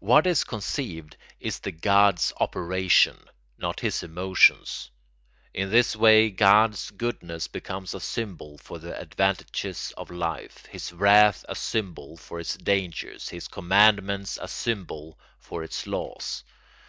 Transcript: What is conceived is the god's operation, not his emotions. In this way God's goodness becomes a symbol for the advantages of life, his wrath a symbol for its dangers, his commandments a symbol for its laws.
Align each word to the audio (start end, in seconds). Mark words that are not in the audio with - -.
What 0.00 0.26
is 0.26 0.42
conceived 0.42 1.16
is 1.38 1.60
the 1.60 1.70
god's 1.70 2.32
operation, 2.40 3.26
not 3.56 3.78
his 3.78 4.02
emotions. 4.02 4.90
In 5.54 5.70
this 5.70 5.94
way 5.94 6.28
God's 6.32 6.90
goodness 6.90 7.46
becomes 7.46 7.94
a 7.94 8.00
symbol 8.00 8.58
for 8.58 8.80
the 8.80 9.00
advantages 9.00 9.92
of 9.96 10.10
life, 10.10 10.66
his 10.66 10.92
wrath 10.92 11.44
a 11.48 11.54
symbol 11.54 12.16
for 12.16 12.40
its 12.40 12.56
dangers, 12.56 13.28
his 13.28 13.46
commandments 13.46 14.40
a 14.42 14.48
symbol 14.48 15.16
for 15.38 15.62
its 15.62 15.86
laws. 15.86 16.42